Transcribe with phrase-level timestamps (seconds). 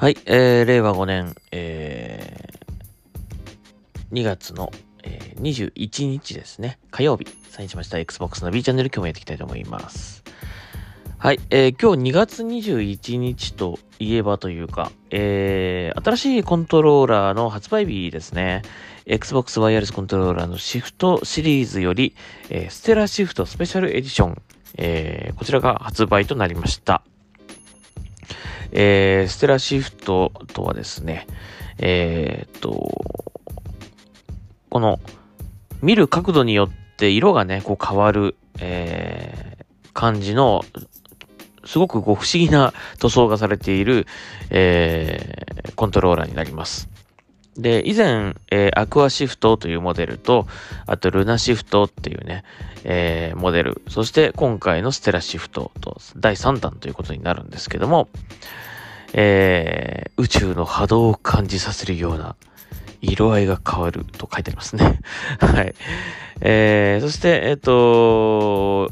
[0.00, 4.70] はい、えー、令和5年、えー、2月の、
[5.02, 10.22] えー、21日ですね、火曜日、サインしました Xbox の B チャンネル今日もやっていきたいと思います。
[11.18, 18.62] はい、えー、今日2月21日といえばというか、えー、新しいコントローラーの発売日ですね。
[19.04, 22.14] Xbox ワイヤレスコントローラーのシフトシリーズより、
[22.50, 24.42] えー、ステラシフトスペシャルエディション、
[24.76, 27.02] えー、こちらが発売となりました。
[28.72, 31.26] えー、ステラシフトとはですね、
[31.78, 32.90] えー、っと、
[34.70, 35.00] この、
[35.80, 40.64] 見る角度によって色がね、こう変わる、えー、感じの、
[41.64, 44.06] すごくこう不思議な塗装がされている、
[44.50, 46.88] えー、コントローラーになります。
[47.58, 50.46] で、以前、えー、アクアシフトというモデルと、
[50.86, 52.44] あとルナシフトっていうね、
[52.84, 58.08] えー、モデル、そして今回のステラシフトと第3弾ということになるんですけども、
[59.12, 62.36] えー、宇宙の波動を感じさせるような
[63.00, 65.00] 色合いが変わると書いてありますね。
[65.40, 65.74] はい。
[66.40, 68.90] えー、そして、えっ、と、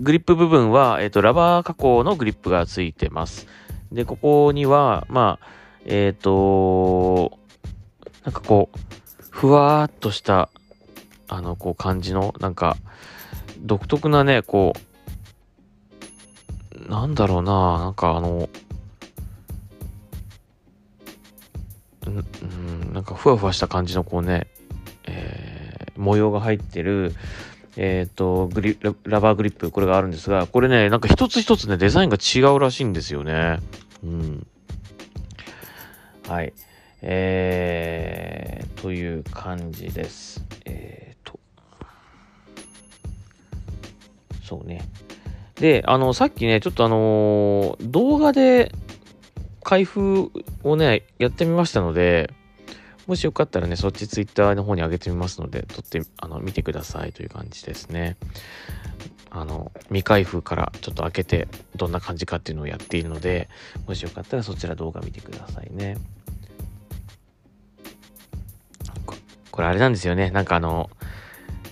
[0.00, 3.46] グリップ部分は、えっ、と、ラバー加工のグリップがついてます。
[3.90, 5.46] で、ここには、まあ、
[5.86, 7.38] えっ、と、
[8.26, 8.78] なんかこう、
[9.30, 10.50] ふわーっとした、
[11.28, 12.76] あの、こう感じの、なんか、
[13.60, 14.74] 独特なね、こ
[16.86, 18.50] う、なんだろうな、なんかあの、
[22.06, 24.46] うん、なんかふわふわした感じのこうね、
[25.04, 27.14] えー模様が入ってる、
[27.76, 33.58] えっ、と、グリラ、ラバーグリップ、これがあるんですが、これね、なんか一つ一つね、デザインが違うらしいんですよね。
[34.04, 34.46] うん。
[36.28, 36.52] はい。
[37.02, 37.95] えー、
[38.76, 40.44] という感じです。
[40.64, 41.38] えーと。
[44.42, 44.82] そうね。
[45.56, 48.72] で、あの、さっきね、ちょっとあのー動画で
[49.62, 50.30] 開封
[50.62, 52.32] をね、やってみましたので、
[53.06, 58.16] もしよかったらね、そっちツイッターの方に上げてみますので、撮って、あの、見てくださいという感じですね。
[59.30, 63.48] あの、未開封からちょっと開けて、どんな感じかっていうのをやっているので、
[63.86, 65.96] もしよかったらそちら動画見てくださいね。
[69.56, 70.30] これあれなんですよね。
[70.30, 70.90] なんかあの、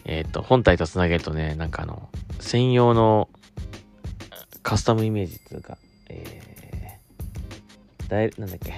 [0.07, 2.09] えっ、と、本体とつなげるとね、なんかあの、
[2.41, 3.29] 専用の
[4.63, 5.77] カスタムイメージっていうか、
[6.09, 8.75] えー、ダイなんだっけ、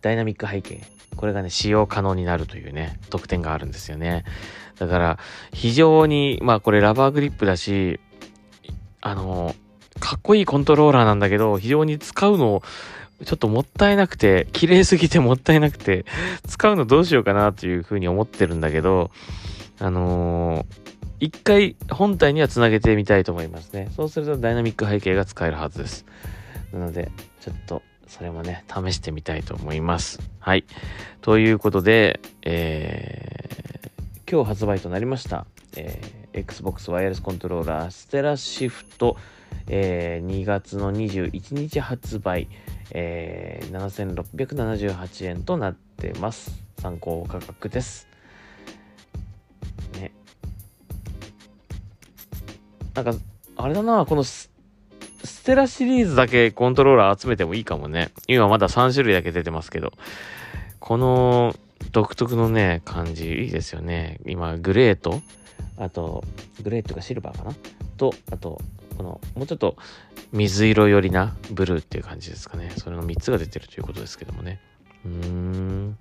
[0.00, 0.80] ダイナミック背景。
[1.16, 4.22] これがね、使用可能になるというね、特典があるんですよね。
[4.78, 5.18] だから、
[5.52, 7.98] 非常に、まあこれラバーグリップだし、
[9.00, 9.56] あの、
[10.00, 12.62] かっこいいコントローラーなんだけど、非常に使うのを、
[13.24, 16.04] ちょっともったいなくて、綺麗すぎてもったいなくて、
[16.46, 19.10] 使うのどうしようかなというふうに思ってるんだけど、
[19.80, 20.88] あのー
[21.20, 23.90] 一回本体にはつなげてみたいと思いますね。
[23.96, 26.04] そうするとダイナミック背景が使えるはずです。
[26.72, 27.10] なので、
[27.40, 30.20] ちょっとそれもね、試してみたいと思います。
[30.38, 30.64] はい。
[31.20, 39.16] ということで、えー、今日発売となりました、えー Xbox ワイヤレスコントローラーステラシフト、
[39.66, 42.48] えー2月の21日発売、
[42.92, 46.52] えー7678円となってます。
[46.80, 48.06] 参考価格です。
[49.94, 50.12] ね。
[52.94, 53.14] なんか、
[53.56, 54.50] あれだな、このス
[55.44, 58.10] テラシリーズだけコントローラー集めてもいいかもね。
[58.28, 59.92] 今まだ3種類だけ出てますけど。
[60.80, 61.54] この
[61.92, 64.20] 独特のね、感じいいですよね。
[64.26, 65.20] 今、グレーと、
[65.78, 66.24] あと、
[66.62, 67.54] グレーとかシルバーかな？
[67.96, 68.60] と、あと、
[68.96, 69.76] この、もうちょっと
[70.32, 72.72] 水色寄りなブルーっていう感じですかね。
[72.76, 74.60] それの3つが出てるということですけどもね。
[75.04, 75.98] うーん。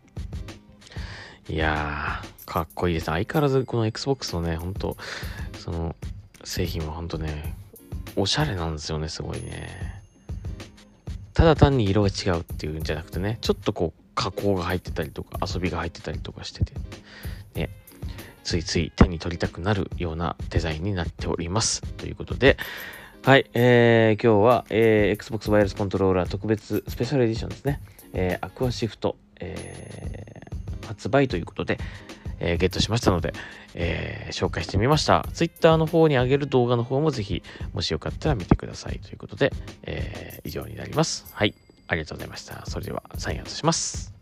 [1.49, 3.06] いやー、かっこいいです。
[3.06, 4.97] 相変わらずこの Xbox のね、ほんと、
[5.57, 5.95] その、
[6.44, 7.56] 製品はほんとね、
[8.15, 10.01] おしゃれなんですよね、すごいね。
[11.33, 16.73] ただ単に色が違うっていうんじゃなくてね、ちょっとこう、加工が入ってたりとか、遊びが入ってたりとかしてて、
[17.53, 17.69] ね、
[18.47, 21.81] ついつい手に取りたくなるようなデザインになっております。
[21.81, 22.55] ということで、
[23.25, 27.81] はい、えー、今日は、えー、Xbox ワイヤレスコントローラー特別スペシャルエディションですね。
[28.13, 31.77] えー、アクアシフト、えー、発売ということで、
[32.39, 33.33] えーゲットしましたので、
[33.73, 35.25] えー紹介してみました。
[35.33, 39.51] Twitter の方に上げる動画の方もぜひ、もしよかったら見てくださいということで、
[39.83, 41.25] えー以上になります。
[41.33, 41.53] はい。
[41.89, 42.65] ありがとうございました。
[42.65, 44.17] それでは、サインアウトします。